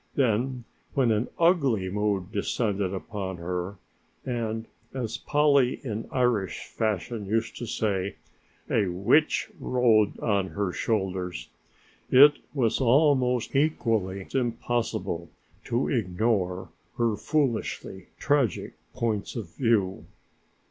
Then 0.15 0.63
when 0.95 1.11
an 1.11 1.27
ugly 1.37 1.87
mood 1.87 2.31
descended 2.31 2.91
upon 2.91 3.37
her, 3.37 3.77
and, 4.25 4.65
as 4.95 5.19
Polly 5.19 5.79
in 5.85 6.07
Irish 6.11 6.65
fashion 6.65 7.27
used 7.27 7.55
to 7.57 7.67
say, 7.67 8.15
"a 8.67 8.87
witch 8.87 9.51
rode 9.59 10.19
on 10.19 10.47
her 10.47 10.71
shoulders," 10.73 11.49
it 12.09 12.37
was 12.51 12.81
almost 12.81 13.55
equally 13.55 14.25
impossible 14.33 15.29
to 15.65 15.87
ignore 15.89 16.69
her 16.97 17.15
foolishly 17.15 18.07
tragic 18.17 18.73
points 18.95 19.35
of 19.35 19.53
view. 19.55 20.05